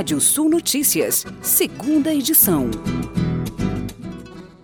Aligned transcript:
Rádio 0.00 0.18
Sul 0.18 0.48
Notícias, 0.48 1.26
segunda 1.42 2.10
edição. 2.10 2.70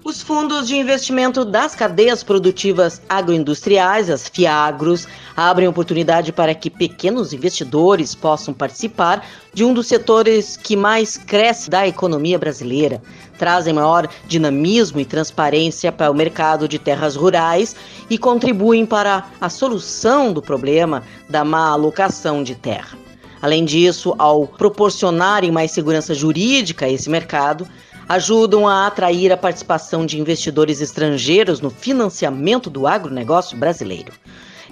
Os 0.03 0.23
fundos 0.23 0.67
de 0.67 0.77
investimento 0.77 1.45
das 1.45 1.75
cadeias 1.75 2.23
produtivas 2.23 3.03
agroindustriais, 3.07 4.09
as 4.09 4.31
FIAGROS, 4.31 5.07
abrem 5.37 5.69
oportunidade 5.69 6.33
para 6.33 6.55
que 6.55 6.71
pequenos 6.71 7.35
investidores 7.35 8.15
possam 8.15 8.55
participar 8.55 9.27
de 9.53 9.63
um 9.63 9.75
dos 9.75 9.89
setores 9.89 10.57
que 10.57 10.75
mais 10.75 11.19
cresce 11.19 11.69
da 11.69 11.87
economia 11.87 12.39
brasileira. 12.39 13.03
Trazem 13.37 13.75
maior 13.75 14.09
dinamismo 14.27 15.01
e 15.01 15.05
transparência 15.05 15.93
para 15.93 16.11
o 16.11 16.15
mercado 16.15 16.67
de 16.67 16.79
terras 16.79 17.15
rurais 17.15 17.77
e 18.09 18.17
contribuem 18.17 18.87
para 18.87 19.27
a 19.39 19.51
solução 19.51 20.33
do 20.33 20.41
problema 20.41 21.03
da 21.29 21.45
má 21.45 21.69
alocação 21.69 22.43
de 22.43 22.55
terra. 22.55 23.06
Além 23.47 23.65
disso, 23.65 24.13
ao 24.19 24.45
proporcionarem 24.45 25.53
mais 25.53 25.71
segurança 25.71 26.13
jurídica 26.13 26.87
a 26.87 26.91
esse 26.91 27.09
mercado, 27.09 27.65
ajudam 28.09 28.67
a 28.67 28.89
atrair 28.89 29.31
a 29.31 29.37
participação 29.37 30.05
de 30.05 30.19
investidores 30.19 30.81
estrangeiros 30.81 31.61
no 31.61 31.71
financiamento 31.71 32.69
do 32.69 32.89
agronegócio 32.89 33.57
brasileiro. 33.57 34.13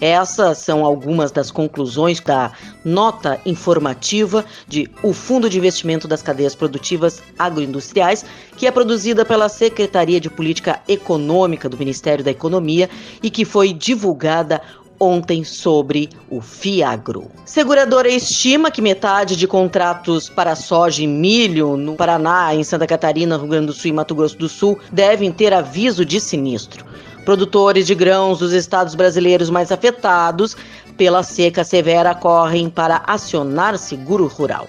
Essas 0.01 0.59
são 0.59 0.85
algumas 0.85 1.31
das 1.31 1.53
conclusões 1.53 2.19
da 2.19 2.51
nota 2.85 3.41
informativa 3.47 4.45
de 4.67 4.91
O 5.05 5.13
Fundo 5.13 5.49
de 5.49 5.57
Investimento 5.57 6.09
das 6.09 6.21
Cadeias 6.21 6.57
Produtivas 6.57 7.23
Agroindustriais, 7.39 8.25
que 8.57 8.67
é 8.67 8.73
produzida 8.73 9.25
pela 9.25 9.49
Secretaria 9.49 10.21
de 10.21 10.29
Política 10.29 10.81
Econômica 10.89 11.69
do 11.69 11.79
Ministério 11.79 12.25
da 12.25 12.33
Economia 12.33 12.91
e 13.23 13.31
que 13.31 13.45
foi 13.45 13.73
divulgada 13.73 14.61
ontem 14.99 15.45
sobre 15.45 16.09
o 16.31 16.41
Fiagro. 16.41 17.31
Seguradora 17.45 18.09
estima 18.09 18.71
que 18.71 18.83
metade 18.83 19.37
de 19.37 19.47
contratos 19.47 20.29
para 20.29 20.55
soja 20.55 21.03
e 21.03 21.07
milho 21.07 21.77
no 21.77 21.95
Paraná, 21.95 22.55
em 22.55 22.65
Santa 22.65 22.87
Catarina, 22.87 23.37
Rio 23.37 23.49
Grande 23.49 23.67
do 23.67 23.73
Sul 23.73 23.91
e 23.91 23.93
Mato 23.93 24.15
Grosso 24.15 24.39
do 24.39 24.49
Sul 24.49 24.79
devem 24.93 25.31
ter 25.31 25.53
aviso 25.53 26.05
de 26.05 26.21
sinistro. 26.21 26.85
Produtores 27.25 27.87
de 27.87 27.95
grãos 27.95 28.39
dos 28.39 28.53
estados 28.53 28.95
brasileiros 28.95 29.49
mais 29.49 29.73
afetados 29.73 30.57
pela 30.97 31.23
seca 31.23 31.65
severa 31.65 32.15
correm 32.15 32.69
para 32.69 33.03
acionar 33.07 33.79
seguro 33.79 34.27
rural. 34.27 34.69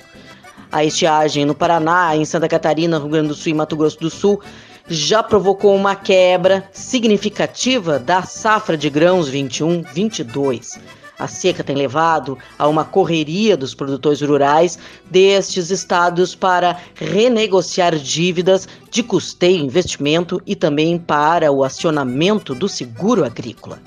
A 0.71 0.83
estiagem 0.83 1.45
no 1.45 1.53
Paraná, 1.53 2.15
em 2.15 2.25
Santa 2.25 2.47
Catarina, 2.47 2.97
Rio 2.97 3.09
Grande 3.09 3.27
do 3.29 3.35
Sul 3.35 3.51
e 3.51 3.53
Mato 3.53 3.75
Grosso 3.75 3.99
do 3.99 4.09
Sul 4.09 4.41
já 4.87 5.23
provocou 5.23 5.75
uma 5.75 5.95
quebra 5.95 6.69
significativa 6.71 7.97
da 7.97 8.21
safra 8.23 8.77
de 8.77 8.89
grãos 8.89 9.29
21-22. 9.29 10.79
A 11.17 11.27
seca 11.27 11.63
tem 11.63 11.75
levado 11.75 12.37
a 12.59 12.67
uma 12.67 12.83
correria 12.83 13.55
dos 13.55 13.73
produtores 13.73 14.21
rurais 14.21 14.77
destes 15.09 15.71
estados 15.71 16.35
para 16.35 16.77
renegociar 16.93 17.95
dívidas 17.95 18.67
de 18.91 19.01
custeio 19.01 19.63
investimento 19.63 20.41
e 20.45 20.55
também 20.55 20.99
para 20.99 21.51
o 21.51 21.63
acionamento 21.63 22.53
do 22.53 22.67
seguro 22.67 23.23
agrícola. 23.23 23.79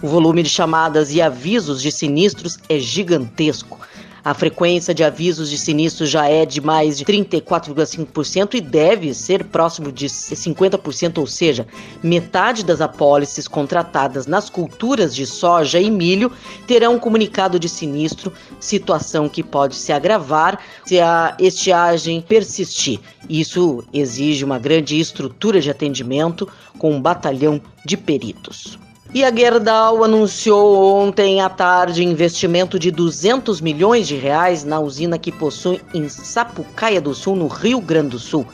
O 0.00 0.06
volume 0.06 0.42
de 0.42 0.48
chamadas 0.48 1.12
e 1.12 1.20
avisos 1.20 1.82
de 1.82 1.90
sinistros 1.90 2.56
é 2.68 2.78
gigantesco. 2.78 3.80
A 4.22 4.34
frequência 4.34 4.94
de 4.94 5.02
avisos 5.02 5.48
de 5.48 5.56
sinistros 5.56 6.10
já 6.10 6.28
é 6.28 6.44
de 6.44 6.60
mais 6.60 6.98
de 6.98 7.04
34,5% 7.04 8.54
e 8.54 8.60
deve 8.60 9.14
ser 9.14 9.44
próximo 9.44 9.90
de 9.90 10.06
50%, 10.06 11.18
ou 11.18 11.26
seja, 11.26 11.66
metade 12.02 12.64
das 12.64 12.80
apólices 12.80 13.48
contratadas 13.48 14.26
nas 14.26 14.50
culturas 14.50 15.14
de 15.14 15.24
soja 15.26 15.80
e 15.80 15.90
milho 15.90 16.30
terão 16.66 16.96
um 16.96 16.98
comunicado 16.98 17.58
de 17.58 17.68
sinistro, 17.68 18.32
situação 18.58 19.28
que 19.28 19.42
pode 19.42 19.74
se 19.74 19.92
agravar 19.92 20.60
se 20.84 21.00
a 21.00 21.34
estiagem 21.38 22.20
persistir. 22.20 23.00
Isso 23.28 23.82
exige 23.92 24.44
uma 24.44 24.58
grande 24.58 24.98
estrutura 24.98 25.60
de 25.60 25.70
atendimento 25.70 26.46
com 26.78 26.92
um 26.92 27.00
batalhão 27.00 27.60
de 27.86 27.96
peritos. 27.96 28.78
E 29.12 29.24
a 29.24 29.34
Gerdau 29.34 30.04
anunciou 30.04 30.94
ontem 30.94 31.40
à 31.40 31.48
tarde 31.48 32.04
investimento 32.04 32.78
de 32.78 32.92
200 32.92 33.60
milhões 33.60 34.06
de 34.06 34.14
reais 34.14 34.62
na 34.62 34.78
usina 34.78 35.18
que 35.18 35.32
possui 35.32 35.80
em 35.92 36.08
Sapucaia 36.08 37.00
do 37.00 37.12
Sul, 37.12 37.34
no 37.34 37.48
Rio 37.48 37.80
Grande 37.80 38.10
do 38.10 38.18
Sul, 38.20 38.46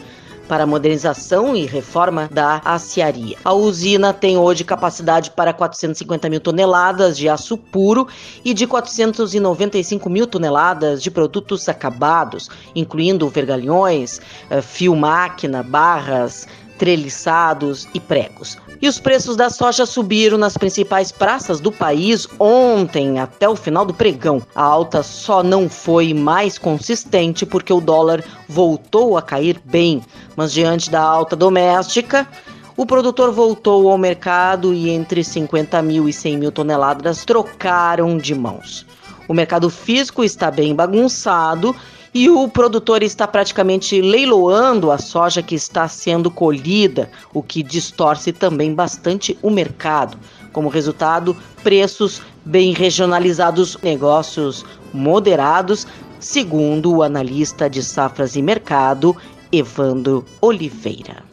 para 0.48 0.64
modernização 0.64 1.54
e 1.54 1.66
reforma 1.66 2.26
da 2.32 2.62
aciaria. 2.64 3.36
A 3.44 3.52
usina 3.52 4.14
tem 4.14 4.38
hoje 4.38 4.64
capacidade 4.64 5.30
para 5.32 5.52
450 5.52 6.26
mil 6.30 6.40
toneladas 6.40 7.18
de 7.18 7.28
aço 7.28 7.58
puro 7.58 8.08
e 8.42 8.54
de 8.54 8.66
495 8.66 10.08
mil 10.08 10.26
toneladas 10.26 11.02
de 11.02 11.10
produtos 11.10 11.68
acabados, 11.68 12.48
incluindo 12.74 13.28
vergalhões, 13.28 14.22
eh, 14.48 14.62
fio 14.62 14.96
máquina, 14.96 15.62
barras, 15.62 16.48
treliçados 16.78 17.88
e 17.94 18.00
pregos. 18.00 18.56
E 18.80 18.88
os 18.88 18.98
preços 18.98 19.36
da 19.36 19.48
soja 19.48 19.86
subiram 19.86 20.36
nas 20.36 20.56
principais 20.56 21.10
praças 21.10 21.60
do 21.60 21.72
país 21.72 22.28
ontem 22.38 23.18
até 23.18 23.48
o 23.48 23.56
final 23.56 23.86
do 23.86 23.94
pregão. 23.94 24.42
A 24.54 24.62
alta 24.62 25.02
só 25.02 25.42
não 25.42 25.68
foi 25.68 26.12
mais 26.12 26.58
consistente 26.58 27.46
porque 27.46 27.72
o 27.72 27.80
dólar 27.80 28.22
voltou 28.48 29.16
a 29.16 29.22
cair 29.22 29.60
bem, 29.64 30.02
mas 30.36 30.52
diante 30.52 30.90
da 30.90 31.00
alta 31.00 31.34
doméstica, 31.34 32.28
o 32.76 32.84
produtor 32.84 33.32
voltou 33.32 33.90
ao 33.90 33.96
mercado 33.96 34.74
e 34.74 34.90
entre 34.90 35.24
50 35.24 35.80
mil 35.80 36.06
e 36.06 36.12
100 36.12 36.36
mil 36.36 36.52
toneladas 36.52 37.24
trocaram 37.24 38.18
de 38.18 38.34
mãos. 38.34 38.84
O 39.26 39.32
mercado 39.32 39.70
físico 39.70 40.22
está 40.22 40.50
bem 40.50 40.74
bagunçado 40.74 41.74
e 42.16 42.30
o 42.30 42.48
produtor 42.48 43.02
está 43.02 43.28
praticamente 43.28 44.00
leiloando 44.00 44.90
a 44.90 44.96
soja 44.96 45.42
que 45.42 45.54
está 45.54 45.86
sendo 45.86 46.30
colhida, 46.30 47.10
o 47.34 47.42
que 47.42 47.62
distorce 47.62 48.32
também 48.32 48.74
bastante 48.74 49.38
o 49.42 49.50
mercado. 49.50 50.16
Como 50.50 50.70
resultado, 50.70 51.36
preços 51.62 52.22
bem 52.42 52.72
regionalizados, 52.72 53.76
negócios 53.82 54.64
moderados, 54.94 55.86
segundo 56.18 56.90
o 56.90 57.02
analista 57.02 57.68
de 57.68 57.82
safras 57.82 58.34
e 58.34 58.40
mercado, 58.40 59.14
Evandro 59.52 60.24
Oliveira. 60.40 61.25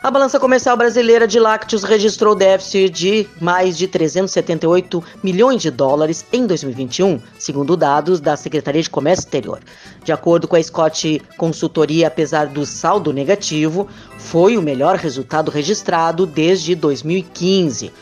A 0.00 0.12
balança 0.12 0.38
comercial 0.38 0.76
brasileira 0.76 1.26
de 1.26 1.40
lácteos 1.40 1.82
registrou 1.82 2.32
déficit 2.32 2.88
de 2.88 3.28
mais 3.40 3.76
de 3.76 3.88
378 3.88 5.02
milhões 5.24 5.60
de 5.60 5.72
dólares 5.72 6.24
em 6.32 6.46
2021, 6.46 7.20
segundo 7.36 7.76
dados 7.76 8.20
da 8.20 8.36
Secretaria 8.36 8.80
de 8.80 8.88
Comércio 8.88 9.24
Exterior. 9.24 9.58
De 10.04 10.12
acordo 10.12 10.46
com 10.46 10.54
a 10.54 10.62
Scott 10.62 11.20
Consultoria, 11.36 12.06
apesar 12.06 12.46
do 12.46 12.64
saldo 12.64 13.12
negativo, 13.12 13.88
foi 14.16 14.56
o 14.56 14.62
melhor 14.62 14.94
resultado 14.94 15.50
registrado 15.50 16.26
desde 16.26 16.76
2015. 16.76 17.92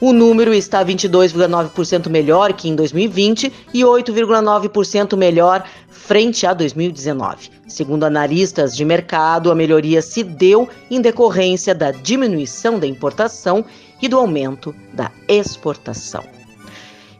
O 0.00 0.14
número 0.14 0.54
está 0.54 0.82
22,9% 0.82 2.08
melhor 2.08 2.54
que 2.54 2.70
em 2.70 2.74
2020 2.74 3.52
e 3.74 3.82
8,9% 3.82 5.14
melhor 5.14 5.62
frente 5.90 6.46
a 6.46 6.54
2019. 6.54 7.50
Segundo 7.68 8.04
analistas 8.04 8.74
de 8.74 8.82
mercado, 8.82 9.50
a 9.50 9.54
melhoria 9.54 10.00
se 10.00 10.22
deu 10.22 10.66
em 10.90 11.02
decorrência 11.02 11.74
da 11.74 11.90
diminuição 11.90 12.78
da 12.78 12.86
importação 12.86 13.62
e 14.00 14.08
do 14.08 14.16
aumento 14.16 14.74
da 14.94 15.12
exportação. 15.28 16.24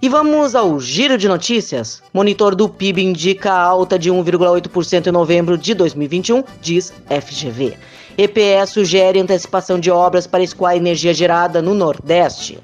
E 0.00 0.08
vamos 0.08 0.54
ao 0.54 0.80
giro 0.80 1.18
de 1.18 1.28
notícias. 1.28 2.02
Monitor 2.14 2.54
do 2.54 2.66
PIB 2.66 3.02
indica 3.02 3.52
alta 3.52 3.98
de 3.98 4.10
1,8% 4.10 5.08
em 5.08 5.12
novembro 5.12 5.58
de 5.58 5.74
2021, 5.74 6.42
diz 6.62 6.90
FGV. 7.10 7.76
EPE 8.22 8.66
sugere 8.66 9.18
antecipação 9.18 9.80
de 9.80 9.90
obras 9.90 10.26
para 10.26 10.42
escoar 10.42 10.76
energia 10.76 11.14
gerada 11.14 11.62
no 11.62 11.74
Nordeste. 11.74 12.58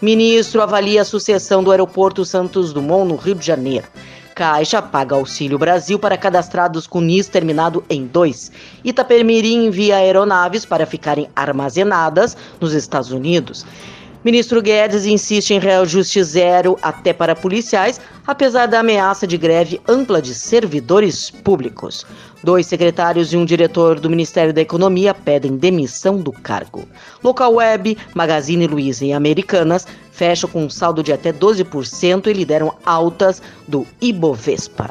Ministro 0.00 0.62
avalia 0.62 1.02
a 1.02 1.04
sucessão 1.04 1.64
do 1.64 1.72
aeroporto 1.72 2.24
Santos 2.24 2.72
Dumont 2.72 3.08
no 3.08 3.16
Rio 3.16 3.34
de 3.34 3.44
Janeiro. 3.44 3.88
Caixa 4.36 4.80
paga 4.80 5.16
Auxílio 5.16 5.58
Brasil 5.58 5.98
para 5.98 6.16
cadastrados 6.16 6.86
com 6.86 7.00
NIS 7.00 7.26
terminado 7.26 7.84
em 7.90 8.06
2. 8.06 8.52
Itapemirim 8.84 9.66
envia 9.66 9.96
aeronaves 9.96 10.64
para 10.64 10.86
ficarem 10.86 11.28
armazenadas 11.34 12.36
nos 12.60 12.72
Estados 12.72 13.10
Unidos. 13.10 13.66
Ministro 14.22 14.60
Guedes 14.60 15.06
insiste 15.06 15.54
em 15.54 15.58
reajuste 15.58 16.22
zero 16.22 16.78
até 16.82 17.10
para 17.10 17.34
policiais, 17.34 17.98
apesar 18.26 18.66
da 18.66 18.80
ameaça 18.80 19.26
de 19.26 19.38
greve 19.38 19.80
ampla 19.88 20.20
de 20.20 20.34
servidores 20.34 21.30
públicos. 21.30 22.04
Dois 22.44 22.66
secretários 22.66 23.32
e 23.32 23.38
um 23.38 23.46
diretor 23.46 23.98
do 23.98 24.10
Ministério 24.10 24.52
da 24.52 24.60
Economia 24.60 25.14
pedem 25.14 25.56
demissão 25.56 26.18
do 26.18 26.32
cargo. 26.32 26.86
Local 27.24 27.54
Web, 27.54 27.96
Magazine 28.14 28.66
Luiza 28.66 29.06
e 29.06 29.12
Americanas 29.14 29.86
fecham 30.12 30.50
com 30.50 30.64
um 30.64 30.70
saldo 30.70 31.02
de 31.02 31.14
até 31.14 31.32
12% 31.32 32.26
e 32.26 32.32
lideram 32.34 32.74
altas 32.84 33.40
do 33.66 33.86
Ibovespa. 34.02 34.90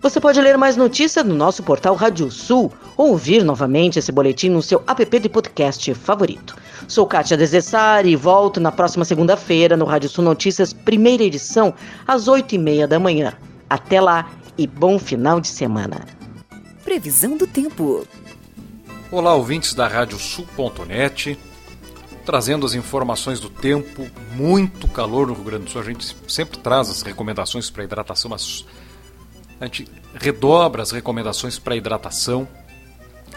Você 0.00 0.20
pode 0.20 0.40
ler 0.40 0.56
mais 0.56 0.74
notícias 0.74 1.22
no 1.22 1.34
nosso 1.34 1.62
portal 1.62 1.94
Rádio 1.94 2.30
Sul 2.30 2.72
ou 2.96 3.10
ouvir 3.10 3.44
novamente 3.44 3.98
esse 3.98 4.10
boletim 4.10 4.48
no 4.48 4.62
seu 4.62 4.82
app 4.86 5.18
de 5.18 5.28
podcast 5.28 5.92
favorito. 5.92 6.56
Sou 6.86 7.06
Kátia 7.06 7.36
Desessari 7.36 8.10
e 8.10 8.16
volto 8.16 8.60
na 8.60 8.70
próxima 8.70 9.04
segunda-feira 9.04 9.76
no 9.76 9.84
Rádio 9.84 10.08
Sul 10.08 10.24
Notícias, 10.24 10.72
primeira 10.72 11.24
edição, 11.24 11.74
às 12.06 12.28
oito 12.28 12.54
e 12.54 12.58
meia 12.58 12.86
da 12.86 12.98
manhã. 12.98 13.34
Até 13.68 14.00
lá 14.00 14.30
e 14.56 14.66
bom 14.66 14.98
final 14.98 15.40
de 15.40 15.48
semana. 15.48 16.06
Previsão 16.84 17.36
do 17.36 17.46
tempo. 17.46 18.06
Olá, 19.10 19.34
ouvintes 19.34 19.74
da 19.74 19.88
Rádio 19.88 20.18
Sul.net, 20.18 21.38
trazendo 22.24 22.66
as 22.66 22.74
informações 22.74 23.40
do 23.40 23.48
tempo. 23.48 24.06
Muito 24.34 24.86
calor 24.88 25.26
no 25.26 25.34
Rio 25.34 25.44
Grande 25.44 25.64
do 25.64 25.70
Sul. 25.70 25.80
A 25.80 25.84
gente 25.84 26.16
sempre 26.26 26.58
traz 26.58 26.90
as 26.90 27.02
recomendações 27.02 27.70
para 27.70 27.84
hidratação, 27.84 28.30
mas 28.30 28.64
a 29.60 29.64
gente 29.64 29.88
redobra 30.14 30.82
as 30.82 30.90
recomendações 30.90 31.58
para 31.58 31.76
hidratação. 31.76 32.46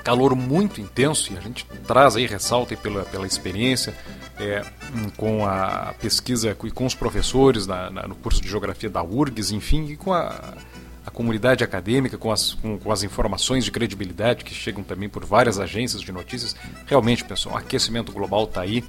Calor 0.04 0.36
muito 0.36 0.82
intenso 0.82 1.34
e 1.34 1.38
a 1.38 1.42
gente 1.42 1.66
traz 1.88 2.16
aí, 2.16 2.26
ressalta 2.26 2.74
aí 2.74 2.78
pela, 2.78 3.04
pela 3.04 3.28
experiência 3.28 3.94
é, 4.40 4.64
com 5.18 5.46
a 5.46 5.94
pesquisa 6.00 6.56
e 6.64 6.72
com 6.72 6.86
os 6.86 6.96
professores 6.96 7.68
na, 7.68 7.90
na, 7.90 8.08
no 8.08 8.16
curso 8.16 8.42
de 8.42 8.50
Geografia 8.50 8.90
da 8.90 9.04
URGS, 9.04 9.52
enfim, 9.52 9.86
e 9.86 9.98
com 9.98 10.14
a 10.14 10.56
a 11.06 11.10
comunidade 11.10 11.64
acadêmica, 11.64 12.18
com 12.18 12.32
as, 12.32 12.54
com, 12.54 12.78
com, 12.78 12.92
as 12.92 13.04
informações 13.04 13.66
de 13.66 13.72
credibilidade 13.72 14.44
que 14.44 14.54
chegam 14.54 14.84
também 14.84 15.10
por 15.10 15.26
várias 15.26 15.60
agências 15.60 16.02
de 16.02 16.12
notícias. 16.12 16.56
Realmente, 16.86 17.24
pessoal, 17.24 17.56
o 17.56 17.58
aquecimento 17.58 18.12
global 18.12 18.44
está 18.44 18.62
aí 18.62 18.84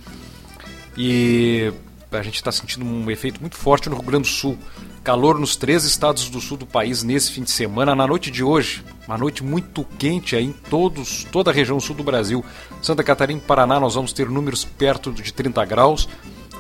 e 0.97 1.73
a 2.11 2.23
gente 2.23 2.37
está 2.37 2.53
sentindo 2.53 2.85
um 2.85 3.11
efeito 3.11 3.41
muito 3.41 3.57
forte 3.57 3.89
no 3.89 3.97
Rio 3.97 4.05
Grande 4.05 4.29
do 4.29 4.35
Sul. 4.35 4.59
Calor 5.05 5.37
nos 5.37 5.57
três 5.57 5.83
estados 5.83 6.31
do 6.31 6.41
sul 6.41 6.57
do 6.57 6.65
país 6.65 7.03
nesse 7.03 7.33
fim 7.33 7.43
de 7.43 7.51
semana, 7.51 7.93
na 7.93 8.07
noite 8.07 8.31
de 8.31 8.45
hoje. 8.45 8.85
Uma 9.09 9.19
noite 9.19 9.43
muito 9.43 9.85
quente 9.99 10.37
aí 10.37 10.45
em 10.45 10.53
todos, 10.53 11.25
toda 11.25 11.51
a 11.51 11.55
região 11.55 11.81
sul 11.81 11.97
do 11.97 12.05
Brasil. 12.05 12.45
Santa 12.81 13.03
Catarina 13.03 13.41
e 13.41 13.43
Paraná 13.43 13.81
nós 13.81 13.97
vamos 13.97 14.13
ter 14.13 14.29
números 14.29 14.65
perto 14.65 15.11
de 15.11 15.33
30 15.33 15.65
graus. 15.65 16.09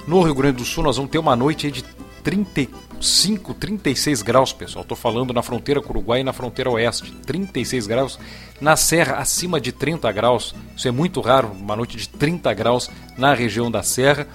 No 0.08 0.20
Rio 0.22 0.34
Grande 0.34 0.56
do 0.56 0.64
Sul 0.64 0.82
nós 0.82 0.96
vamos 0.96 1.12
ter 1.12 1.18
uma 1.18 1.36
noite 1.36 1.70
de 1.70 1.84
35, 2.24 3.54
36 3.54 4.22
graus, 4.22 4.52
pessoal. 4.52 4.82
Estou 4.82 4.96
falando 4.96 5.32
na 5.32 5.42
fronteira 5.42 5.80
com 5.80 5.88
o 5.88 5.92
Uruguai 5.92 6.20
e 6.20 6.24
na 6.24 6.32
fronteira 6.32 6.68
oeste. 6.68 7.12
36 7.24 7.86
graus. 7.86 8.18
Na 8.60 8.74
Serra, 8.74 9.18
acima 9.18 9.60
de 9.60 9.70
30 9.70 10.10
graus. 10.10 10.52
Isso 10.76 10.88
é 10.88 10.90
muito 10.90 11.20
raro, 11.20 11.52
uma 11.52 11.76
noite 11.76 11.96
de 11.96 12.08
30 12.08 12.52
graus 12.54 12.90
na 13.16 13.34
região 13.34 13.70
da 13.70 13.84
Serra. 13.84 14.26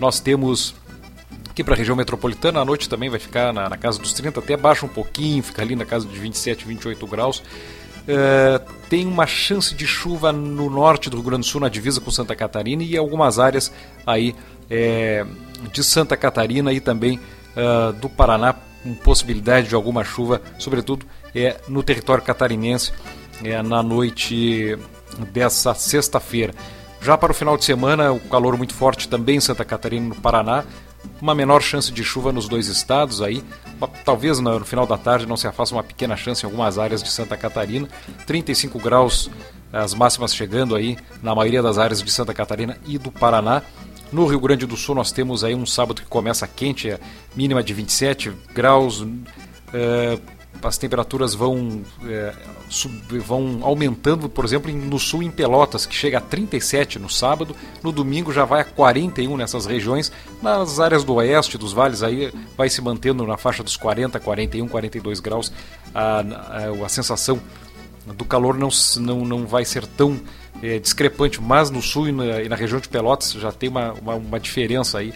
Nós 0.00 0.18
temos 0.18 0.74
aqui 1.52 1.62
para 1.62 1.74
a 1.74 1.76
região 1.76 1.94
metropolitana, 1.94 2.60
a 2.60 2.64
noite 2.64 2.88
também 2.88 3.10
vai 3.10 3.20
ficar 3.20 3.52
na, 3.52 3.68
na, 3.68 3.76
casa 3.76 3.98
dos 3.98 4.14
30, 4.14 4.40
até 4.40 4.56
baixa 4.56 4.86
um 4.86 4.88
pouquinho, 4.88 5.42
fica 5.42 5.60
ali 5.60 5.76
na 5.76 5.84
casa 5.84 6.08
de 6.08 6.18
27, 6.18 6.66
28 6.66 7.06
graus. 7.06 7.38
Uh, 7.38 8.58
tem 8.88 9.06
uma 9.06 9.26
chance 9.26 9.74
de 9.74 9.86
chuva 9.86 10.32
no 10.32 10.68
norte 10.68 11.08
do 11.10 11.18
Rio 11.18 11.26
Grande 11.26 11.42
do 11.42 11.46
Sul, 11.46 11.60
na 11.60 11.68
divisa 11.68 12.00
com 12.00 12.10
Santa 12.10 12.34
Catarina, 12.34 12.82
e 12.82 12.96
algumas 12.96 13.38
áreas 13.38 13.70
aí 14.06 14.34
é, 14.68 15.24
de 15.70 15.84
Santa 15.84 16.16
Catarina 16.16 16.72
e 16.72 16.80
também 16.80 17.20
uh, 17.54 17.92
do 17.92 18.08
Paraná, 18.08 18.54
com 18.82 18.94
possibilidade 18.94 19.68
de 19.68 19.74
alguma 19.74 20.02
chuva, 20.02 20.40
sobretudo 20.58 21.06
é, 21.34 21.60
no 21.68 21.82
território 21.82 22.24
catarinense, 22.24 22.92
é, 23.44 23.62
na 23.62 23.82
noite 23.82 24.76
dessa 25.32 25.74
sexta-feira. 25.74 26.54
Já 27.00 27.18
para 27.18 27.30
o 27.30 27.34
final 27.34 27.56
de 27.56 27.64
semana, 27.64 28.10
o 28.10 28.20
calor 28.20 28.56
muito 28.56 28.74
forte 28.74 29.08
também 29.08 29.36
em 29.36 29.40
Santa 29.40 29.64
Catarina 29.64 30.08
no 30.08 30.14
Paraná, 30.14 30.64
uma 31.20 31.34
menor 31.34 31.62
chance 31.62 31.92
de 31.92 32.02
chuva 32.02 32.32
nos 32.32 32.48
dois 32.48 32.66
estados 32.66 33.22
aí, 33.22 33.44
talvez 34.04 34.38
no 34.38 34.64
final 34.64 34.86
da 34.86 34.98
tarde 34.98 35.26
não 35.26 35.36
se 35.36 35.46
afasta 35.46 35.74
uma 35.74 35.82
pequena 35.82 36.16
chance 36.16 36.42
em 36.42 36.46
algumas 36.46 36.78
áreas 36.78 37.02
de 37.02 37.10
Santa 37.10 37.36
Catarina, 37.36 37.88
35 38.26 38.78
graus 38.78 39.30
as 39.72 39.94
máximas 39.94 40.34
chegando 40.34 40.76
aí 40.76 40.98
na 41.22 41.34
maioria 41.34 41.62
das 41.62 41.78
áreas 41.78 42.02
de 42.02 42.10
Santa 42.10 42.34
Catarina 42.34 42.76
e 42.86 42.98
do 42.98 43.10
Paraná. 43.10 43.62
No 44.12 44.26
Rio 44.26 44.38
Grande 44.38 44.66
do 44.66 44.76
Sul 44.76 44.94
nós 44.94 45.10
temos 45.10 45.42
aí 45.42 45.54
um 45.54 45.64
sábado 45.64 46.02
que 46.02 46.08
começa 46.08 46.46
quente, 46.46 46.94
mínima 47.34 47.62
de 47.62 47.72
27 47.72 48.32
graus. 48.52 49.06
É, 49.72 50.18
as 50.62 50.78
temperaturas 50.78 51.34
vão, 51.34 51.82
é, 52.04 52.32
sub, 52.68 53.18
vão 53.18 53.60
aumentando, 53.62 54.28
por 54.28 54.44
exemplo, 54.44 54.72
no 54.72 54.98
sul 54.98 55.22
em 55.22 55.30
Pelotas, 55.30 55.86
que 55.86 55.94
chega 55.94 56.18
a 56.18 56.20
37 56.20 56.98
no 56.98 57.10
sábado, 57.10 57.56
no 57.82 57.90
domingo 57.90 58.32
já 58.32 58.44
vai 58.44 58.60
a 58.60 58.64
41 58.64 59.36
nessas 59.36 59.66
regiões, 59.66 60.12
nas 60.40 60.78
áreas 60.78 61.04
do 61.04 61.14
oeste 61.14 61.58
dos 61.58 61.72
vales 61.72 62.02
aí 62.02 62.32
vai 62.56 62.68
se 62.68 62.80
mantendo 62.80 63.26
na 63.26 63.36
faixa 63.36 63.62
dos 63.62 63.76
40, 63.76 64.20
41, 64.20 64.68
42 64.68 65.20
graus, 65.20 65.52
a, 65.94 66.20
a, 66.20 66.84
a 66.84 66.88
sensação 66.88 67.40
do 68.06 68.24
calor 68.24 68.56
não, 68.56 68.68
não, 68.98 69.24
não 69.24 69.46
vai 69.46 69.64
ser 69.64 69.86
tão 69.86 70.20
é, 70.62 70.78
discrepante, 70.78 71.40
mas 71.40 71.70
no 71.70 71.82
sul 71.82 72.08
e 72.08 72.12
na, 72.12 72.42
e 72.42 72.48
na, 72.48 72.56
região 72.56 72.80
de 72.80 72.88
Pelotas 72.88 73.32
já 73.32 73.52
tem 73.52 73.68
uma, 73.68 73.92
uma, 73.92 74.14
uma 74.14 74.40
diferença 74.40 74.98
aí 74.98 75.12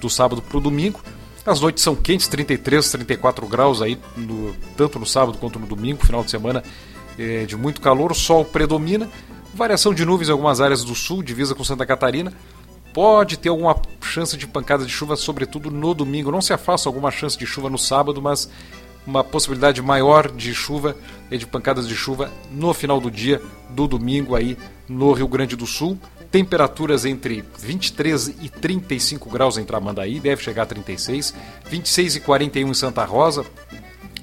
do 0.00 0.10
sábado 0.10 0.42
para 0.42 0.58
o 0.58 0.60
domingo. 0.60 1.00
As 1.46 1.60
noites 1.60 1.82
são 1.82 1.94
quentes, 1.94 2.26
33, 2.26 2.90
34 2.92 3.46
graus 3.46 3.82
aí, 3.82 3.98
no, 4.16 4.54
tanto 4.76 4.98
no 4.98 5.04
sábado 5.04 5.36
quanto 5.38 5.58
no 5.58 5.66
domingo, 5.66 6.04
final 6.04 6.24
de 6.24 6.30
semana 6.30 6.64
é, 7.18 7.44
de 7.44 7.56
muito 7.56 7.80
calor, 7.80 8.12
o 8.12 8.14
sol 8.14 8.44
predomina, 8.44 9.08
variação 9.54 9.92
de 9.92 10.04
nuvens 10.04 10.28
em 10.28 10.32
algumas 10.32 10.60
áreas 10.60 10.82
do 10.82 10.94
sul, 10.94 11.22
divisa 11.22 11.54
com 11.54 11.62
Santa 11.62 11.84
Catarina. 11.84 12.32
Pode 12.94 13.36
ter 13.36 13.48
alguma 13.48 13.76
chance 14.02 14.36
de 14.36 14.46
pancada 14.46 14.84
de 14.84 14.90
chuva, 14.90 15.16
sobretudo 15.16 15.70
no 15.70 15.94
domingo. 15.94 16.30
Não 16.30 16.40
se 16.40 16.52
afasta 16.52 16.88
alguma 16.88 17.10
chance 17.10 17.36
de 17.36 17.44
chuva 17.44 17.68
no 17.68 17.76
sábado, 17.76 18.22
mas 18.22 18.48
uma 19.06 19.22
possibilidade 19.22 19.82
maior 19.82 20.30
de 20.30 20.54
chuva 20.54 20.96
e 21.30 21.36
de 21.36 21.46
pancadas 21.46 21.88
de 21.88 21.94
chuva 21.94 22.30
no 22.50 22.72
final 22.72 23.00
do 23.00 23.10
dia 23.10 23.42
do 23.70 23.86
domingo 23.86 24.34
aí 24.34 24.56
no 24.88 25.12
Rio 25.12 25.28
Grande 25.28 25.56
do 25.56 25.66
Sul. 25.66 25.98
Temperaturas 26.34 27.04
entre 27.04 27.44
23 27.60 28.34
e 28.42 28.48
35 28.48 29.30
graus 29.30 29.56
em 29.56 29.64
Tramandaí, 29.64 30.18
deve 30.18 30.42
chegar 30.42 30.64
a 30.64 30.66
36, 30.66 31.32
26 31.70 32.16
e 32.16 32.20
41 32.20 32.68
em 32.68 32.74
Santa 32.74 33.04
Rosa, 33.04 33.46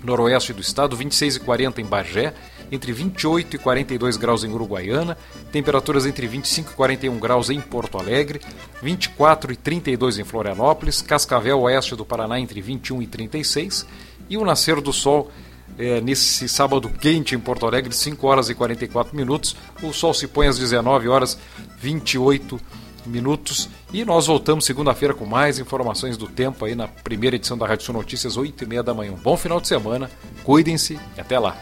noroeste 0.04 0.52
do 0.52 0.60
estado, 0.60 0.94
26 0.98 1.38
e 1.38 1.40
40 1.40 1.80
em 1.80 1.86
Bagé, 1.86 2.34
entre 2.70 2.92
28 2.92 3.56
e 3.56 3.60
42 3.60 4.18
graus 4.18 4.44
em 4.44 4.52
Uruguaiana, 4.52 5.18
temperaturas 5.54 6.06
entre 6.06 6.28
25 6.28 6.72
e 6.72 6.76
41 6.76 7.18
graus 7.18 7.50
em 7.50 7.62
Porto 7.62 7.98
Alegre, 7.98 8.42
24 8.84 9.54
e 9.54 9.56
32 9.56 10.20
em 10.20 10.26
Florianópolis, 10.26 11.02
Cascavel, 11.02 11.62
oeste 11.62 11.96
do 11.96 12.04
Paraná, 12.04 12.38
entre 12.42 12.60
21 12.60 13.04
e 13.04 13.08
36 13.08 13.88
e 14.30 14.36
o 14.36 14.44
nascer 14.44 14.82
do 14.82 14.92
sol 14.92 15.32
é, 15.78 16.02
nesse 16.02 16.48
sábado 16.48 16.90
quente 16.90 17.36
em 17.36 17.40
Porto 17.40 17.66
Alegre, 17.66 17.94
5 17.94 18.28
horas 18.28 18.50
e 18.50 18.56
44 18.56 19.16
minutos. 19.16 19.56
O 19.82 19.94
sol 19.94 20.14
se 20.14 20.28
põe 20.28 20.48
às 20.48 20.58
19 20.58 21.08
horas 21.08 21.38
28 21.78 22.60
minutos. 23.06 23.70
E 23.94 24.06
nós 24.06 24.28
voltamos 24.28 24.66
segunda-feira 24.66 25.14
com 25.14 25.26
mais 25.26 25.60
informações 25.60 26.18
do 26.18 26.28
tempo 26.28 26.66
aí 26.66 26.76
na 26.76 26.88
primeira 26.88 27.36
edição 27.36 27.58
da 27.58 27.66
Rádio 27.66 27.86
Sul 27.86 27.96
Notícias, 27.96 28.38
8 28.38 28.64
e 28.64 28.68
meia 28.68 28.84
da 28.84 28.94
manhã. 28.94 29.12
Um 29.12 29.16
bom 29.16 29.36
final 29.36 29.60
de 29.60 29.68
semana, 29.68 30.10
cuidem-se 30.44 31.00
e 31.18 31.22
até 31.22 31.40
lá. 31.40 31.58